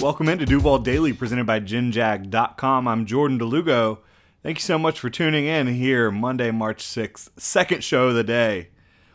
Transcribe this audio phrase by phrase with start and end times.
[0.00, 2.88] Welcome into Duval Daily, presented by GinJag.com.
[2.88, 3.98] I'm Jordan DeLugo.
[4.42, 8.24] Thank you so much for tuning in here, Monday, March 6th, second show of the
[8.24, 8.70] day.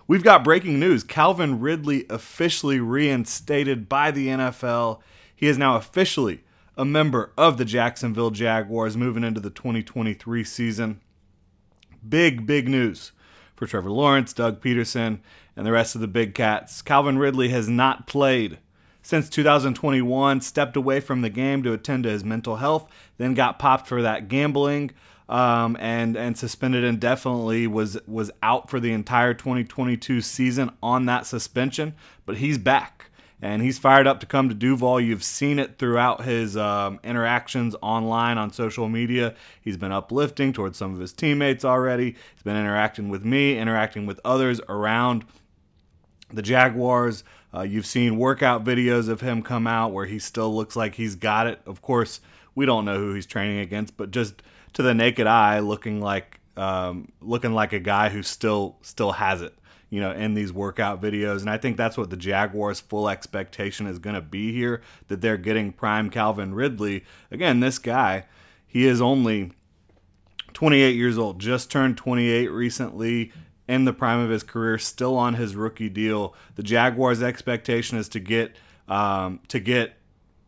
[0.08, 1.04] We've got breaking news.
[1.04, 5.00] Calvin Ridley officially reinstated by the NFL.
[5.36, 6.44] He is now officially
[6.78, 11.02] a member of the Jacksonville Jaguars moving into the 2023 season.
[12.08, 13.12] Big, big news
[13.56, 15.22] for Trevor Lawrence, Doug Pederson,
[15.56, 16.84] and the rest of the big cats.
[16.84, 18.60] Calvin Ridley has not played
[19.06, 22.90] since 2021, stepped away from the game to attend to his mental health,
[23.20, 24.90] then got popped for that gambling.
[25.30, 31.28] Um, and and suspended indefinitely was was out for the entire 2022 season on that
[31.28, 31.94] suspension,
[32.26, 33.12] but he's back
[33.42, 35.00] and he's fired up to come to Duval.
[35.00, 39.36] You've seen it throughout his um, interactions online on social media.
[39.62, 42.16] He's been uplifting towards some of his teammates already.
[42.34, 45.26] He's been interacting with me, interacting with others around
[46.34, 47.24] the Jaguars.
[47.56, 51.16] Uh, you've seen workout videos of him come out where he still looks like he's
[51.16, 51.62] got it.
[51.66, 52.20] Of course,
[52.54, 54.42] we don't know who he's training against, but just
[54.74, 59.42] to the naked eye, looking like um, looking like a guy who still still has
[59.42, 59.54] it,
[59.90, 61.42] you know, in these workout videos.
[61.42, 65.22] And I think that's what the Jaguars' full expectation is going to be here that
[65.22, 67.06] they're getting prime Calvin Ridley.
[67.32, 68.26] Again, this guy,
[68.68, 69.52] he is only
[70.54, 73.32] 28 years old, just turned 28 recently
[73.68, 76.36] in the prime of his career, still on his rookie deal.
[76.56, 78.56] The Jaguars' expectation is to get
[78.88, 79.98] um, to get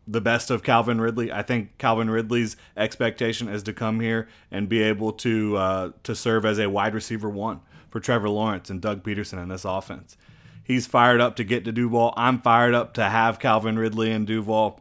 [0.06, 1.30] the best of Calvin Ridley.
[1.30, 6.14] I think Calvin Ridley's expectation is to come here and be able to uh, to
[6.14, 10.16] serve as a wide receiver one for Trevor Lawrence and Doug Pederson in this offense.
[10.62, 12.12] He's fired up to get to Duval.
[12.16, 14.80] I'm fired up to have Calvin Ridley and Duval.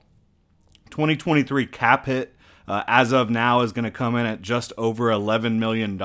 [0.90, 2.36] 2023 cap hit
[2.68, 6.00] uh, as of now is going to come in at just over $11 million.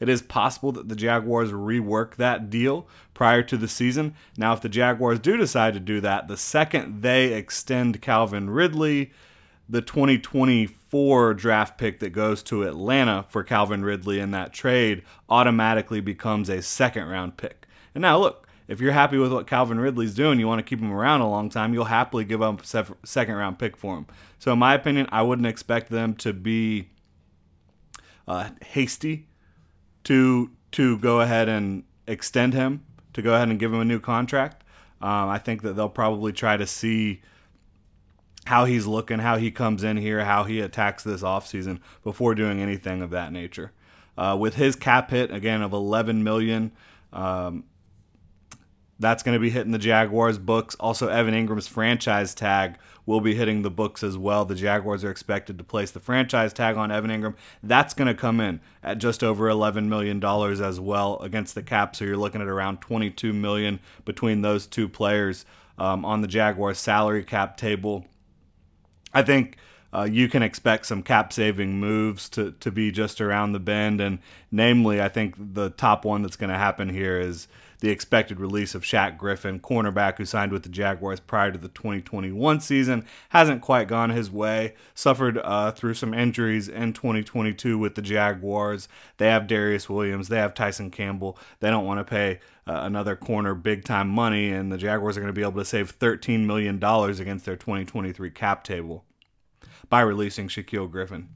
[0.00, 4.14] It is possible that the Jaguars rework that deal prior to the season.
[4.36, 9.12] Now, if the Jaguars do decide to do that, the second they extend Calvin Ridley,
[9.68, 16.00] the 2024 draft pick that goes to Atlanta for Calvin Ridley in that trade automatically
[16.00, 17.66] becomes a second round pick.
[17.94, 18.41] And now, look,
[18.72, 21.28] if you're happy with what Calvin Ridley's doing, you want to keep him around a
[21.28, 24.06] long time, you'll happily give up a second round pick for him.
[24.38, 26.88] So, in my opinion, I wouldn't expect them to be
[28.26, 29.28] uh, hasty
[30.04, 34.00] to to go ahead and extend him, to go ahead and give him a new
[34.00, 34.64] contract.
[35.02, 37.20] Um, I think that they'll probably try to see
[38.46, 42.62] how he's looking, how he comes in here, how he attacks this offseason before doing
[42.62, 43.72] anything of that nature.
[44.16, 46.72] Uh, with his cap hit again of 11 million,
[47.12, 47.64] um,
[49.02, 50.74] that's going to be hitting the Jaguars books.
[50.76, 54.44] Also, Evan Engram's franchise tag will be hitting the books as well.
[54.44, 57.34] The Jaguars are expected to place the franchise tag on Evan Engram.
[57.62, 61.96] That's going to come in at just over $11 million as well against the cap.
[61.96, 65.44] So you're looking at around 22 million between those two players
[65.78, 68.06] um, on the Jaguars salary cap table.
[69.12, 69.56] I think
[69.92, 74.00] uh, you can expect some cap saving moves to, to be just around the bend.
[74.00, 74.20] And
[74.50, 77.48] namely, I think the top one that's going to happen here is
[77.82, 81.68] the expected release of Shaq Griffin, cornerback who signed with the Jaguars prior to the
[81.68, 84.74] 2021 season, hasn't quite gone his way.
[84.94, 88.86] Suffered uh, through some injuries in 2022 with the Jaguars.
[89.16, 91.36] They have Darious Williams, they have Tyson Campbell.
[91.58, 92.38] They don't want to pay
[92.68, 95.64] uh, another corner big time money, and the Jaguars are going to be able to
[95.64, 99.04] save $13 million against their 2023 cap table
[99.88, 101.30] by releasing Shaquill Griffin.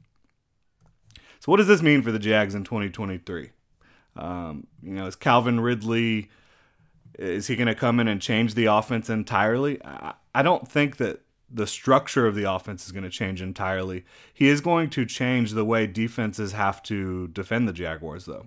[1.41, 3.49] So, what does this mean for the Jags in 2023?
[4.17, 6.29] Um, you know, is Calvin Ridley
[7.17, 9.83] is he going to come in and change the offense entirely?
[9.83, 14.05] I, I don't think that the structure of the offense is going to change entirely.
[14.33, 18.45] He is going to change the way defenses have to defend the Jaguars, though.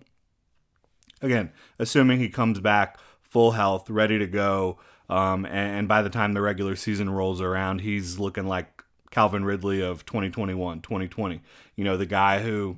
[1.22, 4.78] Again, assuming he comes back full health, ready to go,
[5.08, 9.44] um, and, and by the time the regular season rolls around, he's looking like Calvin
[9.44, 11.40] Ridley of 2021, 2020.
[11.76, 12.76] You know, the guy who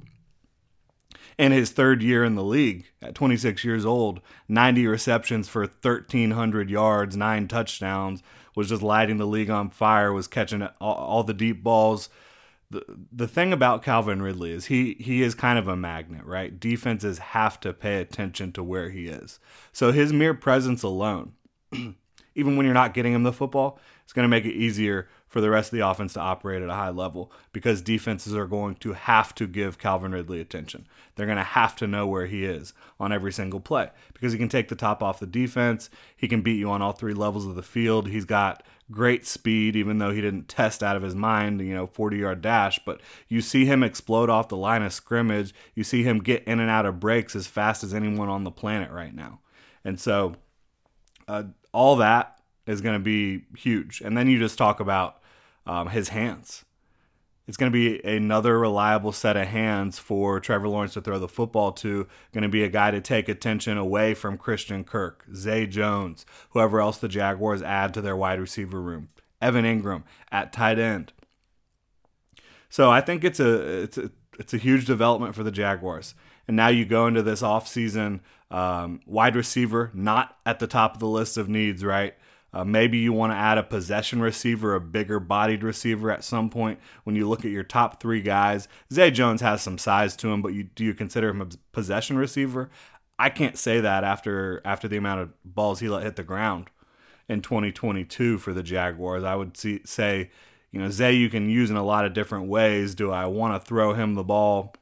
[1.39, 6.71] in his third year in the league at 26 years old, 90 receptions for 1,300
[6.71, 8.23] yards, nine touchdowns,
[8.55, 12.09] was just lighting the league on fire, was catching all, the deep balls.
[12.71, 16.59] The, the thing about Calvin Ridley is he he is kind of a magnet, right?
[16.59, 19.39] Defenses have to pay attention to where he is.
[19.73, 21.33] So his mere presence alone,
[22.35, 25.41] even when you're not getting him the football, it's going to make it easier for
[25.41, 28.75] the rest of the offense to operate at a high level because defenses are going
[28.75, 30.87] to have to give Calvin Ridley attention.
[31.15, 34.39] They're going to have to know where he is on every single play because he
[34.39, 35.89] can take the top off the defense.
[36.15, 38.09] He can beat you on all three levels of the field.
[38.09, 41.87] He's got great speed, even though he didn't test out of his mind, you know,
[41.87, 42.79] 40 yard dash.
[42.85, 45.55] But you see him explode off the line of scrimmage.
[45.75, 48.51] You see him get in and out of breaks as fast as anyone on the
[48.51, 49.41] planet right now.
[49.83, 50.37] And so,
[51.29, 54.01] uh, all that is going to be huge.
[54.01, 55.21] And then you just talk about
[55.67, 56.65] um, his hands.
[57.49, 61.29] It's going to be another reliable set of hands for Trevor Lawrence to throw the
[61.29, 62.07] football to.
[62.33, 66.81] Going to be a guy to take attention away from Christian Kirk, Zay Jones, whoever
[66.81, 69.09] else the Jaguars add to their wide receiver room,
[69.41, 71.13] Evan Engram at tight end.
[72.71, 76.15] So I think it's a it's a it's a huge development for the Jaguars.
[76.47, 78.21] And now you go into this offseason,
[78.53, 82.15] um, wide receiver not at the top of the list of needs, right?
[82.55, 86.51] Uh, maybe you want to add a possession receiver, a bigger bodied receiver at some
[86.51, 86.79] point.
[87.05, 90.43] When you look at your top three guys, Zay Jones has some size to him,
[90.43, 92.69] but you, do you consider him a possession receiver?
[93.19, 96.69] I can't say that after after the amount of balls he let hit the ground
[97.29, 99.25] in 2022 for the Jaguars.
[99.25, 100.31] I would see, say,
[100.73, 102.95] you know, Zay you can use in a lot of different ways.
[102.95, 104.75] Do I want to throw him the ball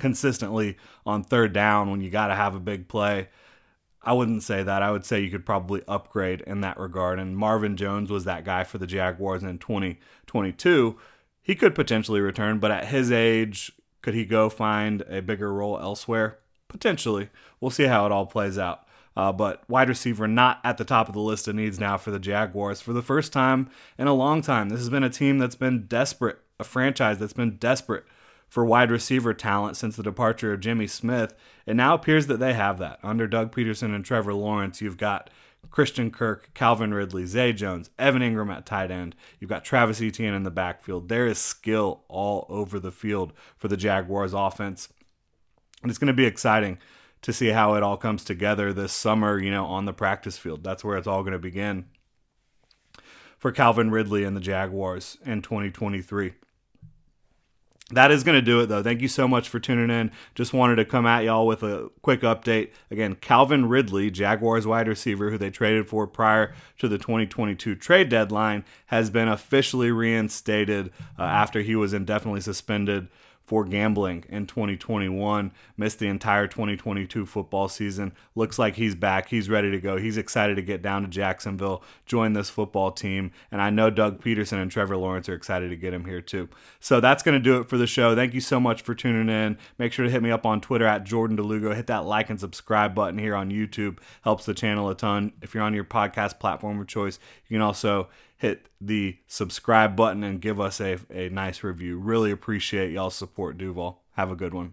[0.00, 0.76] consistently
[1.06, 3.28] on third down when you got to have a big play?
[4.02, 4.82] I wouldn't say that.
[4.82, 7.18] I would say you could probably upgrade in that regard.
[7.18, 10.98] And Marvin Jones was that guy for the Jaguars in 2022.
[11.42, 15.78] He could potentially return, but at his age, could he go find a bigger role
[15.78, 16.38] elsewhere?
[16.68, 17.28] Potentially.
[17.60, 18.86] We'll see how it all plays out.
[19.16, 22.10] Uh, but wide receiver not at the top of the list of needs now for
[22.10, 23.68] the Jaguars for the first time
[23.98, 24.68] in a long time.
[24.68, 28.04] This has been a team that's been desperate, a franchise that's been desperate
[28.50, 31.34] for wide receiver talent since the departure of Jimmy Smith.
[31.64, 32.98] It now appears that they have that.
[33.02, 35.30] Under Doug Pederson and Trevor Lawrence, you've got
[35.70, 39.14] Christian Kirk, Calvin Ridley, Zay Jones, Evan Engram at tight end.
[39.38, 41.08] You've got Travis Etienne in the backfield.
[41.08, 44.88] There is skill all over the field for the Jaguars offense.
[45.82, 46.78] And it's going to be exciting
[47.22, 50.64] to see how it all comes together this summer, you know, on the practice field.
[50.64, 51.84] That's where it's all going to begin
[53.38, 56.32] for Calvin Ridley and the Jaguars in 2023
[57.90, 58.82] that is going to do it though.
[58.82, 60.10] Thank you so much for tuning in.
[60.34, 62.70] Just wanted to come at y'all with a quick update.
[62.90, 68.08] Again, Calvin Ridley, Jaguars wide receiver who they traded for prior to the 2022 trade
[68.08, 73.08] deadline, has been officially reinstated uh, after he was indefinitely suspended
[73.50, 75.50] for gambling in 2021.
[75.76, 78.12] Missed the entire 2022 football season.
[78.36, 79.28] Looks like he's back.
[79.28, 79.96] He's ready to go.
[79.96, 83.32] He's excited to get down to Jacksonville, join this football team.
[83.50, 86.48] And I know Doug Pederson and Trevor Lawrence are excited to get him here too.
[86.78, 88.14] So that's going to do it for the show.
[88.14, 89.58] Thank you so much for tuning in.
[89.78, 91.74] Make sure to hit me up on Twitter at Jordan DeLugo.
[91.74, 93.98] Hit that like and subscribe button here on YouTube.
[94.22, 95.32] Helps the channel a ton.
[95.42, 98.10] If you're on your podcast platform of choice, you can also
[98.40, 101.98] hit the subscribe button and give us a, a nice review.
[101.98, 104.00] Really appreciate y'all's support, Duval.
[104.12, 104.72] Have a good one.